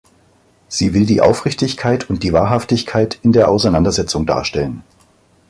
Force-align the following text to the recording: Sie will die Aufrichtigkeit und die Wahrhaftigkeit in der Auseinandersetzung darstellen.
Sie 0.67 0.95
will 0.95 1.05
die 1.05 1.21
Aufrichtigkeit 1.21 2.09
und 2.09 2.23
die 2.23 2.33
Wahrhaftigkeit 2.33 3.19
in 3.21 3.33
der 3.33 3.49
Auseinandersetzung 3.49 4.25
darstellen. 4.25 4.83